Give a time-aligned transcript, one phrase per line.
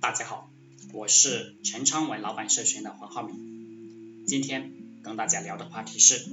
[0.00, 0.50] 大家好，
[0.94, 4.24] 我是陈昌文老板社群的黄浩明。
[4.26, 6.26] 今天跟大家聊的话题是：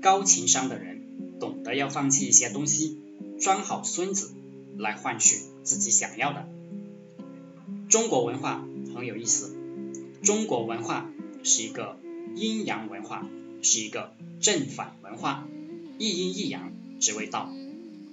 [0.00, 2.96] 高情商的人懂得要放弃一些东西，
[3.40, 4.32] 装好孙子
[4.78, 6.48] 来换取自己想要的。
[7.88, 8.64] 中国文化
[8.94, 9.56] 很有意思，
[10.22, 11.10] 中国文化
[11.42, 11.98] 是一个
[12.36, 13.28] 阴阳文化，
[13.60, 15.48] 是一个正反文化，
[15.98, 17.52] 一阴一阳只为道。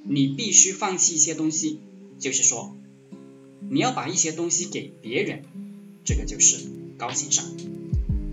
[0.04, 1.80] 你必须放弃一些东西，
[2.18, 2.76] 就是说。
[3.74, 5.44] 你要把一些东西给别人，
[6.04, 6.58] 这个就是
[6.98, 7.46] 高情商，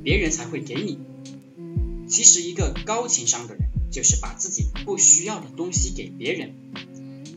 [0.02, 0.98] 别人才会给你。
[2.08, 6.54] 其实一个高情商的人，就是把自己不需要的东西给别人，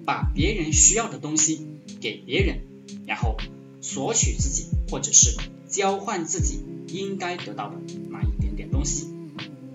[0.04, 1.68] 把别人需要的东西
[2.00, 2.62] 给别人，
[3.06, 3.38] 然后
[3.82, 5.38] 索取自己或者是
[5.70, 7.76] 交换自己应该得到的
[8.10, 9.06] 那一点点东西，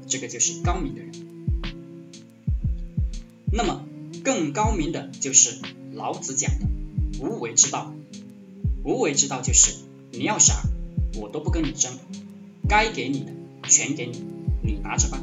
[0.08, 1.12] 这个就是高明的人。
[3.52, 3.86] 那么
[4.24, 5.60] 更高明的就是
[5.92, 6.66] 老子讲的
[7.20, 7.94] 无为之道。
[8.86, 9.74] 无为之道就是
[10.12, 10.62] 你要啥，
[11.16, 11.92] 我都不跟你争，
[12.68, 13.32] 该给你的
[13.68, 14.22] 全给你，
[14.62, 15.20] 你拿着吧。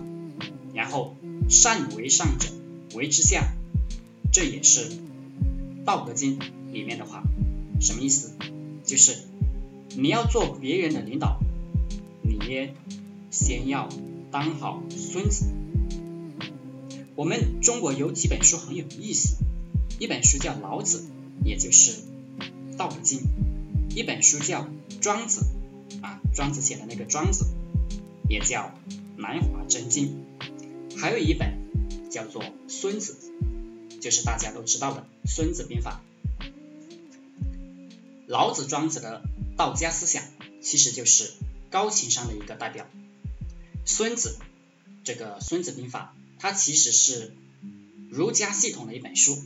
[0.74, 1.16] 然后
[1.48, 2.50] 善为上者，
[2.94, 3.54] 为之下，
[4.34, 4.90] 这也是
[5.86, 6.40] 《道德经》
[6.74, 7.24] 里面的话。
[7.80, 8.34] 什么意思？
[8.84, 9.18] 就是
[9.96, 11.40] 你要做别人的领导，
[12.22, 12.38] 你
[13.32, 13.88] 先要
[14.30, 15.46] 当好孙子。
[17.16, 19.38] 我们中国有几本书很有意思，
[20.00, 21.06] 一本书叫《老子》，
[21.46, 22.02] 也就是
[22.78, 23.20] 《道德经》。
[23.96, 24.64] 一本书叫
[25.02, 25.46] 《庄子》，
[26.04, 27.46] 啊，庄子写的那个《庄子》，
[28.28, 28.74] 也叫
[29.18, 30.24] 《南华真经》，
[30.98, 31.60] 还有一本
[32.10, 33.16] 叫做《孙子》，
[34.00, 36.02] 就是大家都知道的《孙子兵法》。
[38.26, 39.22] 老子、庄子的
[39.58, 40.24] 道家思想，
[40.60, 41.32] 其实就是
[41.70, 42.88] 高情商的一个代表。
[43.86, 44.40] 孙子
[45.04, 47.32] 这个《孙子兵法》，它其实是
[48.10, 49.38] 儒家系统的一本书，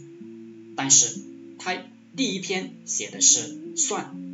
[0.78, 1.20] 但是
[1.60, 1.76] 它
[2.16, 4.27] 第一篇写的是算。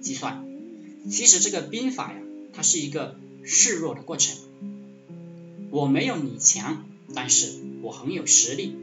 [0.00, 0.46] 计算，
[1.10, 2.18] 其实这个兵法呀，
[2.52, 4.36] 它是一个示弱的过程。
[5.70, 7.52] 我没有你强，但是
[7.82, 8.74] 我很有实力。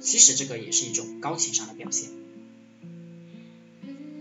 [0.00, 2.10] 其实这个也是一种高情商的表现。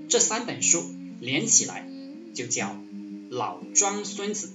[0.09, 0.83] 这三本书
[1.19, 1.89] 连起来
[2.33, 2.77] 就叫
[3.29, 4.49] 老庄孙子，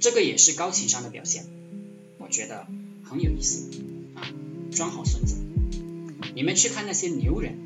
[0.00, 1.46] 这个也是高情商的表现。
[2.18, 2.66] 我觉得
[3.02, 3.68] 很有意思
[4.14, 4.32] 啊，
[4.70, 5.36] 装好孙子。
[6.34, 7.58] 你们去看那些牛人，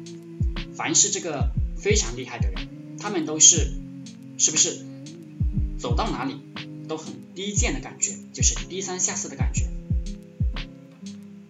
[0.75, 1.53] 凡是这个。
[1.79, 2.69] 非常厉害的人，
[2.99, 3.73] 他们都是
[4.37, 4.85] 是不是
[5.79, 6.37] 走到哪里
[6.89, 9.67] 都很低贱的感觉，就是低三下四的感觉。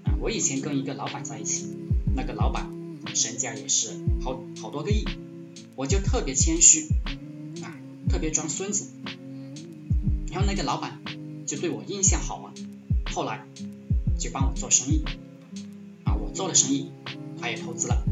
[0.05, 1.67] 啊，我以前跟一个老板在一起，
[2.15, 2.71] 那个老板
[3.15, 3.91] 身价也是
[4.22, 5.05] 好好多个亿，
[5.77, 6.88] 我就特别谦虚
[7.62, 7.75] 啊，
[8.09, 8.91] 特别装孙子。
[10.31, 11.00] 然后那个老板
[11.47, 12.53] 就对我印象好嘛，
[13.06, 13.47] 后来
[14.19, 15.03] 就帮我做生意
[16.05, 16.91] 啊，我做了生意，
[17.41, 18.05] 他也投资了。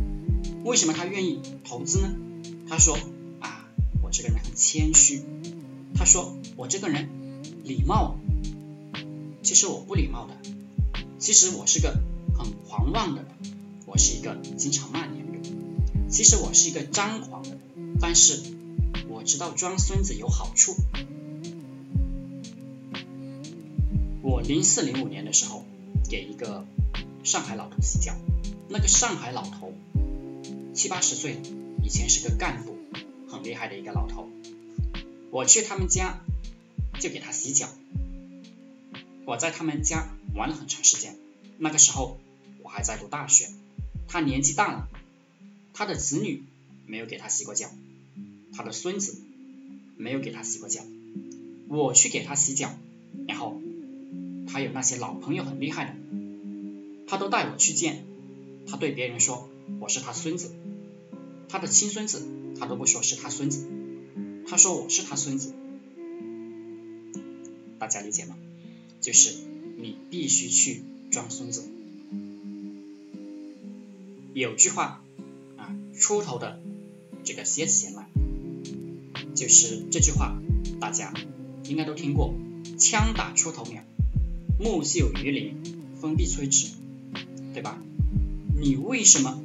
[0.66, 2.16] 为什么他愿意投资呢？
[2.69, 2.99] 他说
[3.38, 3.69] 啊，
[4.03, 5.22] 我这个人很谦虚。
[5.94, 7.09] 他说我这个人
[7.62, 8.16] 礼貌。
[9.44, 10.34] 其实我不礼貌的。
[11.21, 11.97] 其实我是个
[12.37, 13.31] 很狂妄的人。
[13.87, 16.10] 我是一个经常骂人的人。
[16.10, 17.97] 其实我是一个张狂的人。
[18.00, 18.43] 但是
[19.09, 20.75] 我知道装孙子有好处。
[24.21, 25.65] 我零四零五年的时候
[26.10, 26.66] 给一个
[27.22, 28.16] 上海老头洗脚，
[28.69, 29.72] 那个上海老头。
[30.76, 31.38] 七八十岁，
[31.82, 32.76] 以前是个干部，
[33.28, 34.28] 很厉害的一个老头。
[35.31, 36.20] 我去他们家
[37.00, 37.70] 就给他洗脚。
[39.25, 41.16] 我在他们家玩了很长时间。
[41.56, 42.20] 那个时候
[42.62, 43.48] 我还在读大学，
[44.06, 44.88] 他年纪大了，
[45.72, 46.44] 他的子女
[46.84, 47.70] 没有给他洗过脚，
[48.53, 49.16] 他的孙子
[49.97, 50.82] 没有给他洗过脚。
[51.70, 52.70] 我去给他洗脚，
[53.26, 53.62] 然后
[54.47, 55.94] 他有那些老朋友很厉害的，
[57.08, 58.04] 他都带我去见，
[58.69, 59.48] 他对别人说
[59.81, 60.54] 我是他孙子。
[61.49, 62.23] 他的亲孙子，
[62.59, 63.67] 他都不说是他孙子，
[64.47, 65.53] 他说我是他孙子，
[67.79, 68.37] 大家理解吗？
[69.01, 69.34] 就是
[69.79, 71.65] 你必须去装孙子。
[74.35, 75.03] 有句话
[75.56, 76.61] 啊，出头的
[77.25, 78.09] 这个蝎子先来，
[79.35, 80.37] 就是这句话，
[80.81, 81.15] 大家
[81.65, 82.35] 应该都听过，
[82.79, 83.82] 枪打出头鸟，
[84.59, 85.56] 木秀于林，
[86.00, 86.69] 风必摧之，
[87.55, 87.81] 对吧？
[88.59, 89.43] 你为什么？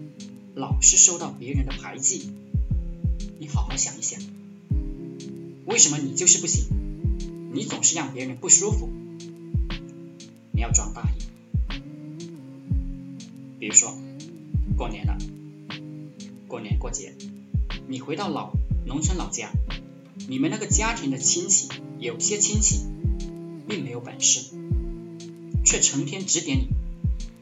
[0.54, 2.30] 老是受到别人的排挤，
[3.40, 4.20] 你好好想一想，
[5.66, 6.66] 为什么你就是不行？
[7.54, 8.90] 你总是让别人不舒服，
[10.52, 11.78] 你要装大爷。
[13.60, 13.98] 比如说
[14.76, 15.18] 过年了，
[16.50, 17.16] 过年过节，
[17.88, 18.52] 你回到老
[18.86, 19.52] 农村老家，
[20.28, 21.70] 你们那个家庭的亲戚，
[22.00, 22.82] 有些亲戚
[23.70, 24.54] 并没有本事，
[25.64, 26.68] 却成天指点你，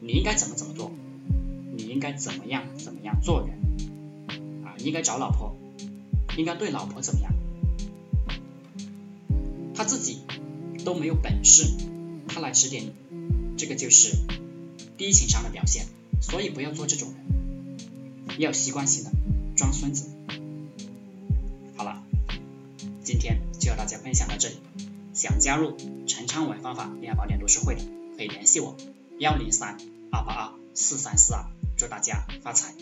[0.00, 0.92] 你应该怎么怎么做。
[1.90, 3.58] 应该怎么样怎么样做人
[4.64, 4.78] 啊？
[4.78, 5.56] 应该找老婆，
[6.36, 7.34] 应该对老婆怎么样？
[9.74, 10.20] 他自己
[10.84, 11.64] 都没有本事，
[12.28, 12.92] 他来指点你，
[13.56, 14.16] 这个就是
[14.96, 15.86] 低情商的表现。
[16.20, 19.10] 所以不要做这种人，要习惯性的
[19.56, 20.10] 装孙子。
[21.76, 22.04] 好了，
[23.02, 24.54] 今天就和大家分享到这里。
[25.12, 25.76] 想加入
[26.06, 27.82] 陈昌文方法恋爱宝典读书会的，
[28.16, 28.76] 可以联系我：
[29.18, 29.76] 幺零三
[30.12, 31.46] 二八二四三四二。
[31.80, 32.74] 祝大家发财！